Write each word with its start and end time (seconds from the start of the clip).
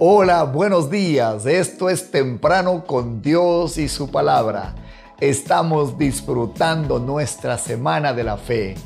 Hola, 0.00 0.44
buenos 0.44 0.90
días. 0.90 1.44
Esto 1.44 1.90
es 1.90 2.12
Temprano 2.12 2.84
con 2.86 3.20
Dios 3.20 3.78
y 3.78 3.88
su 3.88 4.12
palabra. 4.12 4.76
Estamos 5.18 5.98
disfrutando 5.98 7.00
nuestra 7.00 7.58
semana 7.58 8.12
de 8.12 8.22
la 8.22 8.36
fe. 8.36 8.76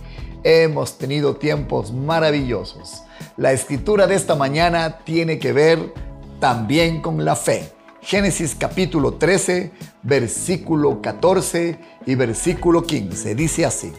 Hemos 0.42 0.96
tenido 0.96 1.36
tiempos 1.36 1.92
maravillosos. 1.92 3.02
La 3.36 3.52
escritura 3.52 4.06
de 4.06 4.14
esta 4.14 4.36
mañana 4.36 5.00
tiene 5.04 5.38
que 5.38 5.52
ver 5.52 5.92
también 6.40 7.02
con 7.02 7.22
la 7.26 7.36
fe. 7.36 7.70
Génesis 8.00 8.56
capítulo 8.58 9.12
13, 9.12 9.70
versículo 10.02 11.02
14 11.02 11.78
y 12.06 12.14
versículo 12.14 12.84
15. 12.84 13.34
Dice 13.34 13.66
así. 13.66 13.92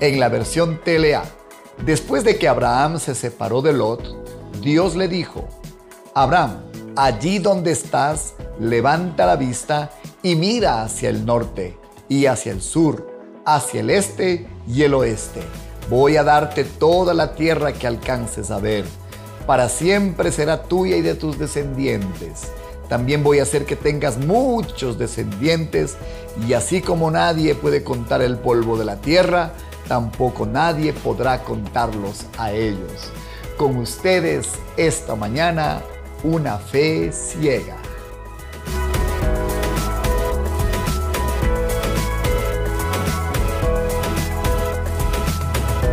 En 0.00 0.18
la 0.18 0.28
versión 0.28 0.80
TLA, 0.84 1.22
después 1.86 2.24
de 2.24 2.36
que 2.36 2.48
Abraham 2.48 2.98
se 2.98 3.14
separó 3.14 3.62
de 3.62 3.72
Lot, 3.74 4.60
Dios 4.60 4.96
le 4.96 5.06
dijo, 5.06 5.48
Abraham, 6.16 6.62
allí 6.94 7.40
donde 7.40 7.72
estás, 7.72 8.34
levanta 8.60 9.26
la 9.26 9.34
vista 9.34 9.90
y 10.22 10.36
mira 10.36 10.84
hacia 10.84 11.10
el 11.10 11.26
norte 11.26 11.76
y 12.08 12.26
hacia 12.26 12.52
el 12.52 12.62
sur, 12.62 13.10
hacia 13.44 13.80
el 13.80 13.90
este 13.90 14.46
y 14.68 14.82
el 14.82 14.94
oeste. 14.94 15.40
Voy 15.90 16.16
a 16.16 16.22
darte 16.22 16.62
toda 16.62 17.14
la 17.14 17.34
tierra 17.34 17.72
que 17.72 17.88
alcances 17.88 18.52
a 18.52 18.60
ver. 18.60 18.84
Para 19.44 19.68
siempre 19.68 20.30
será 20.30 20.62
tuya 20.62 20.96
y 20.96 21.02
de 21.02 21.16
tus 21.16 21.36
descendientes. 21.36 22.42
También 22.88 23.24
voy 23.24 23.40
a 23.40 23.42
hacer 23.42 23.66
que 23.66 23.74
tengas 23.74 24.16
muchos 24.16 24.96
descendientes 24.98 25.96
y 26.46 26.52
así 26.52 26.80
como 26.80 27.10
nadie 27.10 27.56
puede 27.56 27.82
contar 27.82 28.22
el 28.22 28.38
polvo 28.38 28.78
de 28.78 28.84
la 28.84 29.00
tierra, 29.00 29.50
tampoco 29.88 30.46
nadie 30.46 30.92
podrá 30.92 31.42
contarlos 31.42 32.26
a 32.38 32.52
ellos. 32.52 33.10
Con 33.56 33.76
ustedes 33.78 34.48
esta 34.76 35.16
mañana 35.16 35.82
una 36.24 36.56
fe 36.56 37.12
ciega. 37.12 37.76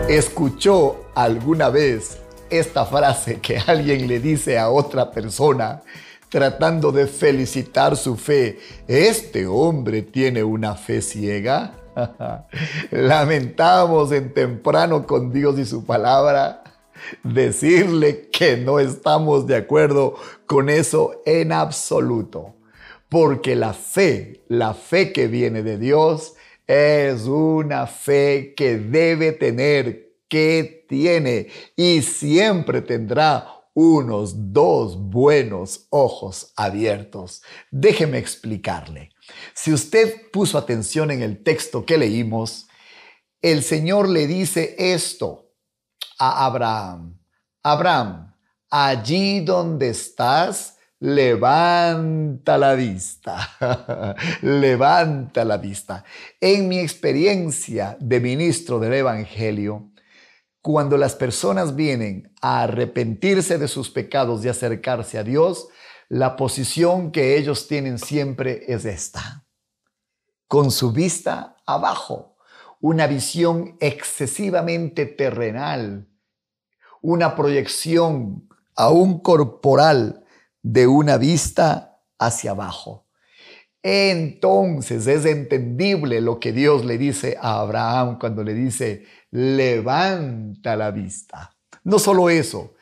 ¿Escuchó 0.08 1.06
alguna 1.16 1.70
vez 1.70 2.18
esta 2.50 2.86
frase 2.86 3.40
que 3.40 3.58
alguien 3.58 4.08
le 4.08 4.20
dice 4.20 4.58
a 4.58 4.70
otra 4.70 5.12
persona 5.12 5.82
tratando 6.30 6.94
de 6.94 7.08
felicitar 7.08 7.98
su 7.98 8.16
fe? 8.16 8.58
¿Este 8.88 9.46
hombre 9.46 10.02
tiene 10.02 10.44
una 10.44 10.76
fe 10.76 11.02
ciega? 11.02 11.74
Lamentamos 12.92 14.14
en 14.14 14.34
temprano 14.34 15.06
con 15.06 15.32
Dios 15.32 15.60
y 15.60 15.66
su 15.66 15.86
palabra 15.86 16.61
decirle 17.24 18.30
que 18.30 18.58
no 18.58 18.80
estamos 18.80 19.48
de 19.48 19.56
acuerdo 19.56 20.16
con 20.46 20.70
eso 20.70 21.22
en 21.26 21.52
absoluto. 21.52 22.56
Porque 23.10 23.56
la 23.56 23.74
fe, 23.74 24.44
la 24.48 24.74
fe 24.74 25.12
que 25.12 25.28
viene 25.28 25.64
de 25.64 25.78
Dios, 25.78 26.34
es 26.68 27.24
una 27.26 27.88
fe 27.88 28.54
que 28.56 28.78
debe 28.78 29.34
tener, 29.34 30.14
que 30.30 30.86
tiene 30.88 31.48
y 31.76 32.02
siempre 32.02 32.82
tendrá 32.82 33.62
unos 33.74 34.54
dos 34.54 34.98
buenos 34.98 35.88
ojos 35.90 36.54
abiertos. 36.56 37.42
Déjeme 37.72 38.18
explicarle. 38.18 39.10
Si 39.54 39.74
usted 39.74 40.30
puso 40.32 40.58
atención 40.58 41.12
en 41.12 41.22
el 41.22 41.44
texto 41.44 41.86
que 41.86 41.98
leímos, 41.98 42.68
el 43.42 43.64
Señor 43.64 44.08
le 44.10 44.28
dice 44.28 44.76
esto 44.78 45.51
a 46.20 46.46
Abraham, 46.46 47.20
Abraham, 47.64 48.34
allí 48.70 49.42
donde 49.42 49.90
estás, 49.90 50.78
levanta 51.00 52.58
la 52.58 52.76
vista, 52.76 53.50
levanta 54.42 55.44
la 55.44 55.58
vista. 55.58 56.04
En 56.40 56.68
mi 56.68 56.80
experiencia 56.80 57.98
de 58.00 58.20
ministro 58.20 58.80
del 58.80 58.94
Evangelio, 58.94 59.92
cuando 60.62 60.98
las 60.98 61.16
personas 61.16 61.76
vienen 61.76 62.32
a 62.42 62.64
arrepentirse 62.64 63.58
de 63.58 63.68
sus 63.68 63.90
pecados 63.90 64.46
y 64.46 64.50
acercarse 64.50 65.18
a 65.18 65.24
Dios, 65.24 65.70
la 66.08 66.36
posición 66.36 67.12
que 67.12 67.38
ellos 67.38 67.68
tienen 67.68 67.98
siempre 67.98 68.66
es 68.68 68.86
esta, 68.86 69.46
con 70.48 70.70
su 70.70 70.92
vista 70.92 71.58
abajo, 71.66 72.36
una 72.80 73.08
visión 73.08 73.78
excesivamente 73.80 75.06
terrenal, 75.06 76.11
una 77.02 77.36
proyección 77.36 78.48
aún 78.76 79.20
corporal 79.20 80.24
de 80.62 80.88
una 80.88 81.18
vista 81.18 82.00
hacia 82.18 82.52
abajo. 82.52 83.08
Entonces 83.84 85.08
es 85.08 85.26
entendible 85.26 86.22
lo 86.22 86.40
que 86.40 86.52
Dios 86.52 86.86
le 86.86 86.98
dice 86.98 87.38
a 87.42 87.62
Abraham 87.62 88.20
cuando 88.20 88.44
le 88.44 88.54
dice, 88.54 89.06
levanta 89.32 90.76
la 90.76 90.92
vista. 90.92 91.56
No 91.84 91.98
solo 91.98 92.30
eso, 92.30 92.76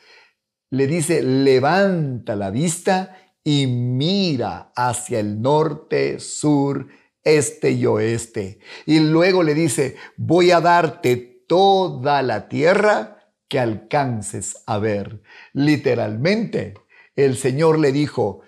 le 0.68 0.86
dice, 0.86 1.22
levanta 1.22 2.36
la 2.36 2.50
vista 2.50 3.16
y 3.42 3.66
mira 3.66 4.72
hacia 4.76 5.20
el 5.20 5.40
norte, 5.40 6.20
sur, 6.20 6.86
este 7.24 7.70
y 7.70 7.86
oeste. 7.86 8.58
Y 8.84 9.00
luego 9.00 9.42
le 9.42 9.54
dice, 9.54 9.96
voy 10.16 10.50
a 10.50 10.60
darte 10.60 11.44
toda 11.48 12.22
la 12.22 12.48
tierra 12.48 13.19
que 13.50 13.58
alcances 13.58 14.62
a 14.64 14.78
ver. 14.78 15.20
Literalmente, 15.52 16.74
el 17.16 17.36
Señor 17.36 17.78
le 17.78 17.92
dijo, 17.92 18.40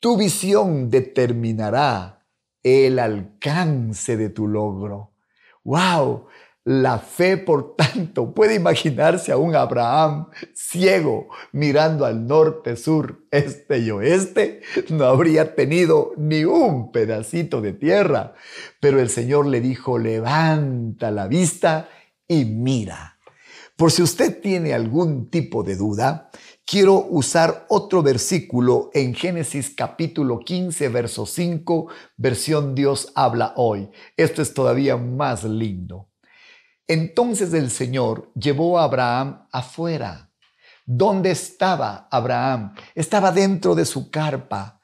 tu 0.00 0.16
visión 0.16 0.88
determinará 0.88 2.24
el 2.62 2.98
alcance 2.98 4.16
de 4.16 4.30
tu 4.30 4.46
logro. 4.46 5.12
¡Wow! 5.64 6.28
La 6.62 6.98
fe, 6.98 7.36
por 7.36 7.76
tanto, 7.76 8.34
puede 8.34 8.54
imaginarse 8.54 9.32
a 9.32 9.36
un 9.36 9.54
Abraham 9.54 10.30
ciego 10.54 11.28
mirando 11.52 12.04
al 12.04 12.26
norte, 12.26 12.76
sur, 12.76 13.24
este 13.30 13.78
y 13.78 13.90
oeste. 13.90 14.62
No 14.90 15.04
habría 15.04 15.54
tenido 15.54 16.12
ni 16.16 16.44
un 16.44 16.92
pedacito 16.92 17.60
de 17.60 17.72
tierra. 17.72 18.34
Pero 18.80 19.00
el 19.00 19.10
Señor 19.10 19.46
le 19.46 19.60
dijo, 19.60 19.98
levanta 19.98 21.10
la 21.10 21.26
vista 21.26 21.88
y 22.28 22.44
mira. 22.44 23.15
Por 23.76 23.92
si 23.92 24.02
usted 24.02 24.40
tiene 24.40 24.72
algún 24.72 25.28
tipo 25.28 25.62
de 25.62 25.76
duda, 25.76 26.30
quiero 26.64 26.94
usar 27.10 27.66
otro 27.68 28.02
versículo 28.02 28.90
en 28.94 29.14
Génesis 29.14 29.74
capítulo 29.76 30.40
15, 30.40 30.88
verso 30.88 31.26
5, 31.26 31.86
versión 32.16 32.74
Dios 32.74 33.12
habla 33.14 33.52
hoy. 33.56 33.90
Esto 34.16 34.40
es 34.40 34.54
todavía 34.54 34.96
más 34.96 35.44
lindo. 35.44 36.08
Entonces 36.88 37.52
el 37.52 37.70
Señor 37.70 38.32
llevó 38.34 38.78
a 38.78 38.84
Abraham 38.84 39.46
afuera. 39.52 40.30
¿Dónde 40.86 41.32
estaba 41.32 42.08
Abraham? 42.10 42.74
Estaba 42.94 43.30
dentro 43.30 43.74
de 43.74 43.84
su 43.84 44.10
carpa. 44.10 44.80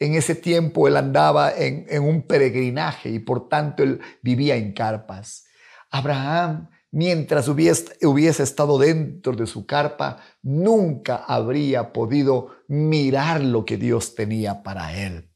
En 0.00 0.14
ese 0.14 0.34
tiempo 0.34 0.88
él 0.88 0.96
andaba 0.96 1.52
en, 1.54 1.86
un 2.02 2.26
peregrinaje 2.26 3.08
y 3.08 3.20
por 3.20 3.48
tanto 3.48 3.84
él 3.84 4.00
vivía 4.20 4.56
en 4.56 4.72
carpas. 4.72 5.44
Abraham, 5.90 6.70
mientras 6.92 7.48
hubiese, 7.48 8.42
estado 8.42 8.78
dentro 8.78 9.32
de 9.32 9.46
su 9.46 9.66
carpa, 9.66 10.18
nunca 10.42 11.16
habría 11.16 11.92
podido 11.92 12.50
mirar 12.68 13.42
lo 13.42 13.64
que 13.64 13.76
Dios 13.76 14.14
tenía 14.14 14.62
para 14.62 14.96
él. 14.96 15.31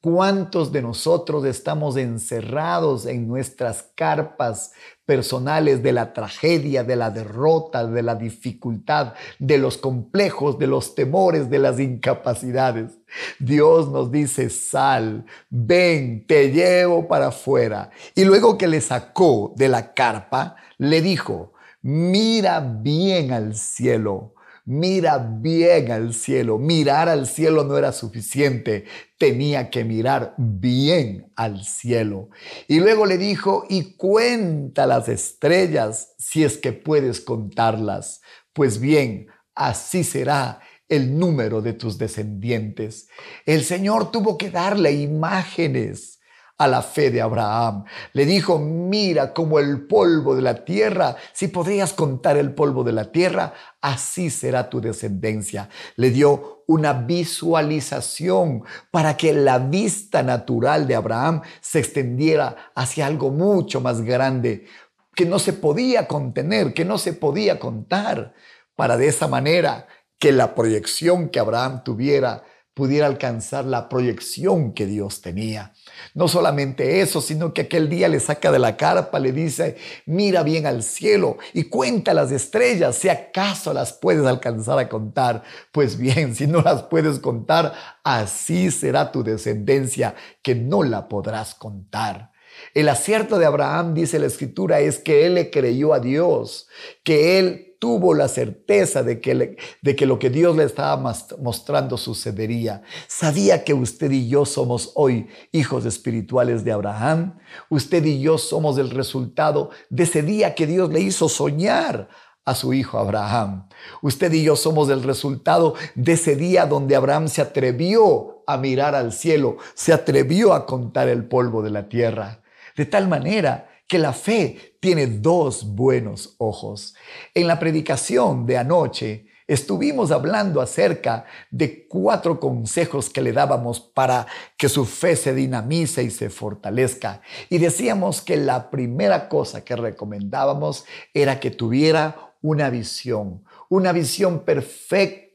¿Cuántos 0.00 0.70
de 0.70 0.80
nosotros 0.80 1.44
estamos 1.44 1.96
encerrados 1.96 3.04
en 3.04 3.26
nuestras 3.26 3.90
carpas 3.96 4.70
personales 5.04 5.82
de 5.82 5.92
la 5.92 6.12
tragedia, 6.12 6.84
de 6.84 6.94
la 6.94 7.10
derrota, 7.10 7.84
de 7.84 8.04
la 8.04 8.14
dificultad, 8.14 9.14
de 9.40 9.58
los 9.58 9.76
complejos, 9.76 10.56
de 10.56 10.68
los 10.68 10.94
temores, 10.94 11.50
de 11.50 11.58
las 11.58 11.80
incapacidades? 11.80 12.92
Dios 13.40 13.88
nos 13.90 14.12
dice, 14.12 14.50
sal, 14.50 15.26
ven, 15.50 16.24
te 16.28 16.52
llevo 16.52 17.08
para 17.08 17.28
afuera. 17.28 17.90
Y 18.14 18.24
luego 18.24 18.56
que 18.56 18.68
le 18.68 18.80
sacó 18.80 19.52
de 19.56 19.68
la 19.68 19.94
carpa, 19.94 20.54
le 20.76 21.02
dijo, 21.02 21.54
mira 21.82 22.60
bien 22.60 23.32
al 23.32 23.56
cielo 23.56 24.34
mira 24.68 25.16
bien 25.18 25.90
al 25.90 26.12
cielo. 26.12 26.58
Mirar 26.58 27.08
al 27.08 27.26
cielo 27.26 27.64
no 27.64 27.78
era 27.78 27.90
suficiente, 27.90 28.84
tenía 29.16 29.70
que 29.70 29.82
mirar 29.82 30.34
bien 30.36 31.32
al 31.36 31.64
cielo. 31.64 32.28
Y 32.68 32.80
luego 32.80 33.06
le 33.06 33.16
dijo, 33.16 33.64
y 33.70 33.94
cuenta 33.96 34.86
las 34.86 35.08
estrellas 35.08 36.14
si 36.18 36.44
es 36.44 36.58
que 36.58 36.74
puedes 36.74 37.22
contarlas. 37.22 38.20
Pues 38.52 38.78
bien, 38.78 39.28
así 39.54 40.04
será 40.04 40.60
el 40.86 41.18
número 41.18 41.62
de 41.62 41.72
tus 41.72 41.96
descendientes. 41.96 43.08
El 43.46 43.64
Señor 43.64 44.10
tuvo 44.10 44.36
que 44.36 44.50
darle 44.50 44.92
imágenes 44.92 46.17
a 46.58 46.66
la 46.66 46.82
fe 46.82 47.10
de 47.10 47.22
Abraham. 47.22 47.84
Le 48.12 48.26
dijo, 48.26 48.58
mira 48.58 49.32
como 49.32 49.60
el 49.60 49.86
polvo 49.86 50.34
de 50.34 50.42
la 50.42 50.64
tierra, 50.64 51.16
si 51.32 51.48
podrías 51.48 51.92
contar 51.92 52.36
el 52.36 52.52
polvo 52.52 52.82
de 52.82 52.92
la 52.92 53.12
tierra, 53.12 53.54
así 53.80 54.28
será 54.28 54.68
tu 54.68 54.80
descendencia. 54.80 55.68
Le 55.94 56.10
dio 56.10 56.64
una 56.66 56.92
visualización 56.92 58.64
para 58.90 59.16
que 59.16 59.32
la 59.32 59.58
vista 59.58 60.22
natural 60.22 60.86
de 60.88 60.96
Abraham 60.96 61.42
se 61.60 61.78
extendiera 61.78 62.72
hacia 62.74 63.06
algo 63.06 63.30
mucho 63.30 63.80
más 63.80 64.02
grande, 64.02 64.66
que 65.14 65.24
no 65.24 65.38
se 65.38 65.52
podía 65.52 66.06
contener, 66.06 66.74
que 66.74 66.84
no 66.84 66.98
se 66.98 67.12
podía 67.12 67.58
contar, 67.58 68.34
para 68.74 68.96
de 68.96 69.08
esa 69.08 69.28
manera 69.28 69.86
que 70.18 70.32
la 70.32 70.54
proyección 70.54 71.28
que 71.28 71.38
Abraham 71.38 71.82
tuviera 71.84 72.42
pudiera 72.78 73.08
alcanzar 73.08 73.64
la 73.64 73.88
proyección 73.88 74.72
que 74.72 74.86
Dios 74.86 75.20
tenía. 75.20 75.72
No 76.14 76.28
solamente 76.28 77.00
eso, 77.00 77.20
sino 77.20 77.52
que 77.52 77.62
aquel 77.62 77.88
día 77.88 78.06
le 78.06 78.20
saca 78.20 78.52
de 78.52 78.60
la 78.60 78.76
carpa, 78.76 79.18
le 79.18 79.32
dice, 79.32 79.76
mira 80.06 80.44
bien 80.44 80.64
al 80.64 80.84
cielo 80.84 81.38
y 81.52 81.64
cuenta 81.64 82.14
las 82.14 82.30
estrellas, 82.30 82.94
si 82.94 83.08
acaso 83.08 83.72
las 83.72 83.94
puedes 83.94 84.24
alcanzar 84.24 84.78
a 84.78 84.88
contar. 84.88 85.42
Pues 85.72 85.98
bien, 85.98 86.34
si 86.36 86.46
no 86.46 86.62
las 86.62 86.84
puedes 86.84 87.18
contar, 87.18 87.74
así 88.04 88.70
será 88.70 89.10
tu 89.10 89.24
descendencia, 89.24 90.14
que 90.40 90.54
no 90.54 90.84
la 90.84 91.08
podrás 91.08 91.56
contar. 91.56 92.30
El 92.74 92.88
acierto 92.88 93.38
de 93.38 93.46
Abraham, 93.46 93.94
dice 93.94 94.18
la 94.18 94.26
escritura, 94.26 94.80
es 94.80 94.98
que 94.98 95.26
él 95.26 95.34
le 95.34 95.50
creyó 95.50 95.94
a 95.94 96.00
Dios, 96.00 96.68
que 97.02 97.38
él 97.38 97.68
tuvo 97.78 98.14
la 98.14 98.28
certeza 98.28 99.02
de 99.02 99.20
que, 99.20 99.56
de 99.82 99.96
que 99.96 100.06
lo 100.06 100.18
que 100.18 100.30
Dios 100.30 100.56
le 100.56 100.64
estaba 100.64 100.96
mostrando 101.38 101.96
sucedería. 101.96 102.82
Sabía 103.06 103.64
que 103.64 103.74
usted 103.74 104.10
y 104.10 104.28
yo 104.28 104.44
somos 104.44 104.92
hoy 104.94 105.28
hijos 105.52 105.84
espirituales 105.84 106.64
de 106.64 106.72
Abraham. 106.72 107.38
Usted 107.70 108.04
y 108.04 108.20
yo 108.20 108.38
somos 108.38 108.78
el 108.78 108.90
resultado 108.90 109.70
de 109.90 110.02
ese 110.04 110.22
día 110.22 110.54
que 110.54 110.66
Dios 110.66 110.90
le 110.90 111.00
hizo 111.00 111.28
soñar 111.28 112.08
a 112.44 112.54
su 112.54 112.72
hijo 112.72 112.98
Abraham. 112.98 113.68
Usted 114.00 114.32
y 114.32 114.42
yo 114.42 114.56
somos 114.56 114.88
el 114.88 115.02
resultado 115.02 115.74
de 115.94 116.12
ese 116.12 116.34
día 116.34 116.66
donde 116.66 116.96
Abraham 116.96 117.28
se 117.28 117.42
atrevió 117.42 118.42
a 118.46 118.56
mirar 118.56 118.94
al 118.94 119.12
cielo, 119.12 119.58
se 119.74 119.92
atrevió 119.92 120.54
a 120.54 120.64
contar 120.64 121.08
el 121.08 121.24
polvo 121.28 121.62
de 121.62 121.70
la 121.70 121.88
tierra. 121.88 122.40
De 122.78 122.86
tal 122.86 123.08
manera 123.08 123.68
que 123.88 123.98
la 123.98 124.12
fe 124.12 124.76
tiene 124.78 125.08
dos 125.08 125.74
buenos 125.74 126.36
ojos. 126.38 126.94
En 127.34 127.48
la 127.48 127.58
predicación 127.58 128.46
de 128.46 128.56
anoche 128.56 129.26
estuvimos 129.48 130.12
hablando 130.12 130.60
acerca 130.60 131.24
de 131.50 131.88
cuatro 131.88 132.38
consejos 132.38 133.10
que 133.10 133.20
le 133.20 133.32
dábamos 133.32 133.80
para 133.80 134.28
que 134.56 134.68
su 134.68 134.86
fe 134.86 135.16
se 135.16 135.34
dinamice 135.34 136.04
y 136.04 136.10
se 136.10 136.30
fortalezca. 136.30 137.20
Y 137.50 137.58
decíamos 137.58 138.20
que 138.20 138.36
la 138.36 138.70
primera 138.70 139.28
cosa 139.28 139.64
que 139.64 139.74
recomendábamos 139.74 140.84
era 141.12 141.40
que 141.40 141.50
tuviera 141.50 142.36
una 142.42 142.70
visión, 142.70 143.42
una 143.68 143.90
visión 143.90 144.44
perfecta 144.44 145.27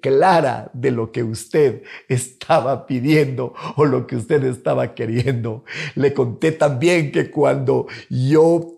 clara 0.00 0.70
de 0.74 0.90
lo 0.90 1.10
que 1.12 1.22
usted 1.22 1.82
estaba 2.08 2.86
pidiendo 2.86 3.54
o 3.76 3.84
lo 3.84 4.06
que 4.06 4.16
usted 4.16 4.44
estaba 4.44 4.94
queriendo. 4.94 5.64
Le 5.94 6.12
conté 6.12 6.52
también 6.52 7.10
que 7.12 7.30
cuando 7.30 7.86
yo 8.08 8.76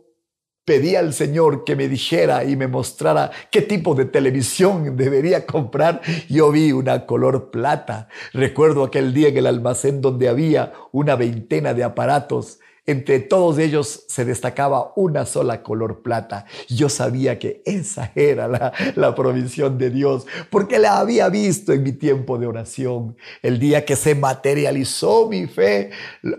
pedí 0.65 0.95
al 0.95 1.13
Señor 1.13 1.65
que 1.65 1.75
me 1.75 1.89
dijera 1.89 2.45
y 2.45 2.57
me 2.57 2.69
mostrara 2.69 3.31
qué 3.51 3.63
tipo 3.63 3.95
de 3.95 4.05
televisión 4.05 4.97
debería 4.97 5.45
comprar, 5.45 6.01
yo 6.29 6.53
vi 6.53 6.73
una 6.73 7.05
color 7.05 7.51
plata. 7.51 8.09
Recuerdo 8.33 8.85
aquel 8.85 9.13
día 9.13 9.29
en 9.29 9.39
el 9.39 9.47
almacén 9.47 10.01
donde 10.01 10.29
había 10.29 10.73
una 10.93 11.17
veintena 11.17 11.75
de 11.75 11.85
aparatos 11.85 12.61
entre 12.85 13.21
todos 13.21 13.59
ellos 13.59 14.05
se 14.09 14.25
destacaba 14.25 14.93
una 14.97 15.25
sola 15.25 15.63
color 15.63 16.03
plata. 16.03 16.47
Yo 16.69 16.89
sabía 16.89 17.39
que 17.39 17.63
esa 17.65 18.11
era 18.17 18.49
la, 18.97 19.15
provisión 19.15 19.79
de 19.79 19.91
Dios, 19.91 20.27
porque 20.51 20.79
la 20.79 20.99
había 20.99 21.29
visto 21.29 21.73
en 21.73 21.85
mi 21.85 21.93
tiempo 21.93 22.39
de 22.39 22.47
oración. 22.47 23.17
El 23.41 23.61
día 23.61 23.85
que 23.85 23.95
se 23.95 24.17
materializó 24.17 25.29
mi 25.29 25.47
fe, 25.47 25.91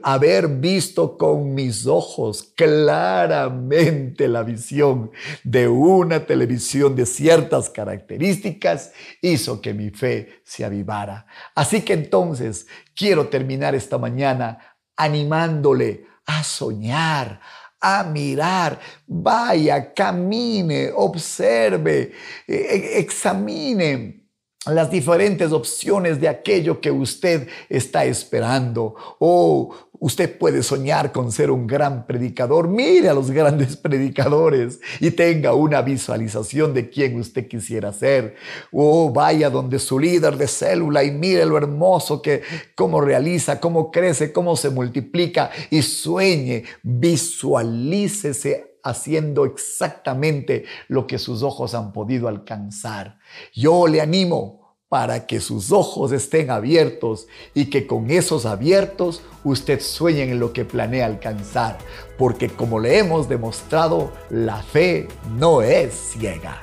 haber 0.02 0.48
visto 0.48 1.18
con 1.18 1.54
mis 1.54 1.86
ojos 1.86 2.52
claramente 2.56 4.28
la 4.28 4.44
visión 4.44 5.12
de 5.46 5.70
una 5.70 6.26
televisión 6.26 6.96
de 6.96 7.06
ciertas 7.06 7.70
características, 7.70 8.92
hizo 9.22 9.62
que 9.62 9.74
mi 9.74 9.92
fe 9.92 10.42
se 10.44 10.66
avivara. 10.66 11.26
Así 11.56 11.82
que 11.82 11.94
entonces 11.94 12.68
quiero 12.96 13.28
terminar 13.28 13.76
esta 13.76 13.98
mañana 13.98 14.60
animándole 14.98 16.13
a 16.26 16.44
soñar, 16.44 17.40
a 17.80 18.04
mirar, 18.04 18.80
vaya, 19.06 19.94
camine, 19.94 20.92
observe, 20.96 22.14
e, 22.48 22.56
e, 22.56 23.00
examine 23.00 24.24
las 24.66 24.90
diferentes 24.90 25.52
opciones 25.52 26.22
de 26.22 26.30
aquello 26.30 26.80
que 26.80 26.92
usted 26.92 27.48
está 27.68 28.06
esperando. 28.06 28.96
O 29.20 29.76
usted 30.04 30.38
puede 30.38 30.64
soñar 30.64 31.14
con 31.14 31.32
ser 31.32 31.50
un 31.50 31.66
gran 31.66 32.06
predicador. 32.06 32.68
Mire 32.68 33.08
a 33.08 33.14
los 33.14 33.32
grandes 33.32 33.78
predicadores 33.78 34.82
y 35.00 35.12
tenga 35.12 35.54
una 35.54 35.82
visualización 35.82 36.74
de 36.74 36.90
quién 36.90 37.18
usted 37.18 37.48
quisiera 37.48 37.94
ser. 37.94 38.36
O 38.74 39.14
vaya 39.14 39.50
donde 39.50 39.80
su 39.80 39.98
líder 39.98 40.36
de 40.36 40.50
célula 40.50 41.06
y 41.06 41.12
mire 41.12 41.46
lo 41.46 41.58
hermoso 41.58 42.22
que 42.22 42.42
cómo 42.76 43.00
realiza, 43.00 43.62
cómo 43.62 43.92
crece, 43.92 44.34
cómo 44.34 44.58
se 44.58 44.70
multiplica 44.70 45.52
y 45.70 45.82
sueñe, 45.82 46.66
visualícese 46.82 48.76
haciendo 48.84 49.46
exactamente 49.46 50.66
lo 50.90 51.08
que 51.08 51.18
sus 51.18 51.44
ojos 51.44 51.74
han 51.76 51.94
podido 51.94 52.28
alcanzar. 52.28 53.20
Yo 53.54 53.88
le 53.88 54.02
animo 54.02 54.63
para 54.94 55.26
que 55.26 55.40
sus 55.40 55.72
ojos 55.72 56.12
estén 56.12 56.52
abiertos 56.52 57.26
y 57.56 57.72
que 57.72 57.88
con 57.88 58.12
esos 58.12 58.46
abiertos 58.46 59.24
usted 59.44 59.80
sueñe 59.80 60.22
en 60.22 60.40
lo 60.40 60.54
que 60.54 60.66
planea 60.66 61.08
alcanzar, 61.08 61.80
porque 62.16 62.48
como 62.48 62.80
le 62.80 63.00
hemos 63.00 63.28
demostrado, 63.28 64.12
la 64.30 64.62
fe 64.62 65.08
no 65.36 65.64
es 65.64 65.96
ciega. 65.96 66.62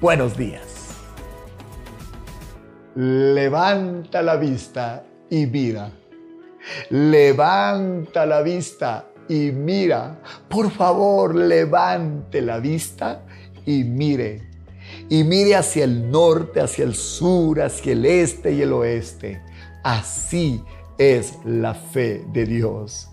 Buenos 0.00 0.36
días. 0.36 0.96
Levanta 2.96 4.20
la 4.20 4.34
vista 4.34 5.04
y 5.30 5.46
mira. 5.46 5.92
Levanta 6.88 8.26
la 8.26 8.42
vista 8.42 9.06
y 9.28 9.52
mira. 9.52 10.20
Por 10.48 10.72
favor, 10.72 11.36
levante 11.36 12.42
la 12.42 12.58
vista 12.58 13.22
y 13.64 13.84
mire. 13.84 14.49
Y 15.08 15.24
mire 15.24 15.56
hacia 15.56 15.84
el 15.84 16.10
norte, 16.10 16.60
hacia 16.60 16.84
el 16.84 16.94
sur, 16.94 17.60
hacia 17.60 17.92
el 17.92 18.04
este 18.04 18.52
y 18.52 18.62
el 18.62 18.72
oeste. 18.72 19.42
Así 19.82 20.62
es 20.98 21.34
la 21.44 21.74
fe 21.74 22.24
de 22.32 22.44
Dios. 22.44 23.08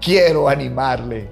Quiero 0.00 0.48
animarle 0.48 1.28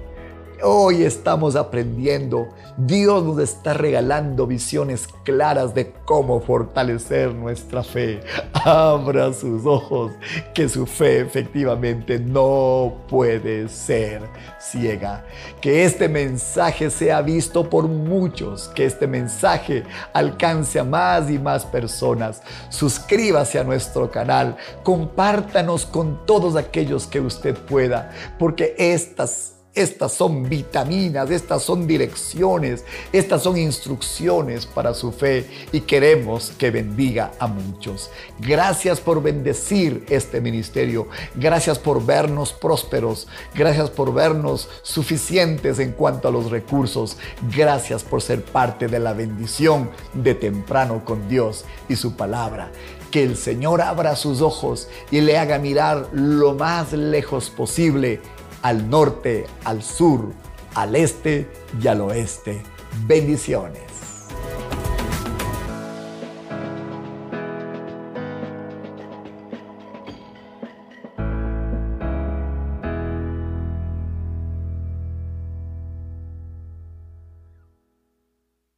Hoy 0.67 1.03
estamos 1.03 1.55
aprendiendo. 1.55 2.49
Dios 2.75 3.23
nos 3.23 3.37
está 3.37 3.75
regalando 3.75 4.47
visiones 4.47 5.07
claras 5.23 5.75
de 5.75 5.93
cómo 6.05 6.41
fortalecer 6.41 7.35
nuestra 7.35 7.83
fe. 7.83 8.21
Abra 8.51 9.31
sus 9.31 9.63
ojos, 9.63 10.13
que 10.55 10.67
su 10.67 10.87
fe 10.87 11.19
efectivamente 11.19 12.17
no 12.17 12.95
puede 13.07 13.69
ser 13.69 14.23
ciega. 14.59 15.23
Que 15.61 15.85
este 15.85 16.09
mensaje 16.09 16.89
sea 16.89 17.21
visto 17.21 17.69
por 17.69 17.87
muchos, 17.87 18.67
que 18.69 18.85
este 18.85 19.05
mensaje 19.05 19.83
alcance 20.13 20.79
a 20.79 20.83
más 20.83 21.29
y 21.29 21.37
más 21.37 21.63
personas. 21.63 22.41
Suscríbase 22.69 23.59
a 23.59 23.63
nuestro 23.63 24.09
canal, 24.09 24.57
compártanos 24.81 25.85
con 25.85 26.25
todos 26.25 26.55
aquellos 26.55 27.05
que 27.05 27.21
usted 27.21 27.55
pueda, 27.55 28.09
porque 28.39 28.73
estas 28.79 29.54
estas 29.75 30.13
son 30.13 30.47
vitaminas, 30.47 31.29
estas 31.29 31.61
son 31.61 31.85
direcciones, 31.85 32.85
estas 33.11 33.43
son 33.43 33.57
instrucciones 33.57 34.65
para 34.65 34.93
su 34.93 35.11
fe 35.11 35.45
y 35.71 35.81
queremos 35.81 36.53
que 36.57 36.71
bendiga 36.71 37.33
a 37.39 37.47
muchos. 37.47 38.09
Gracias 38.39 39.01
por 39.01 39.21
bendecir 39.21 40.05
este 40.09 40.39
ministerio. 40.39 41.07
Gracias 41.35 41.77
por 41.77 42.05
vernos 42.05 42.53
prósperos. 42.53 43.27
Gracias 43.53 43.89
por 43.89 44.13
vernos 44.13 44.69
suficientes 44.81 45.79
en 45.79 45.91
cuanto 45.91 46.29
a 46.29 46.31
los 46.31 46.49
recursos. 46.49 47.17
Gracias 47.55 48.03
por 48.03 48.21
ser 48.21 48.43
parte 48.43 48.87
de 48.87 48.99
la 48.99 49.13
bendición 49.13 49.89
de 50.13 50.35
temprano 50.35 51.03
con 51.03 51.27
Dios 51.27 51.65
y 51.89 51.97
su 51.97 52.15
palabra 52.15 52.71
que 53.11 53.23
el 53.23 53.37
Señor 53.37 53.81
abra 53.81 54.17
sus 54.17 54.41
ojos 54.41 54.89
y 55.09 55.21
le 55.21 55.37
haga 55.37 55.57
mirar 55.57 56.09
lo 56.11 56.53
más 56.53 56.91
lejos 56.91 57.49
posible 57.49 58.19
al 58.65 58.89
norte, 58.89 59.45
al 59.63 59.83
sur, 59.83 60.33
al 60.73 60.95
este 60.95 61.47
y 61.79 61.87
al 61.87 62.01
oeste. 62.01 62.63
Bendiciones. 63.05 63.94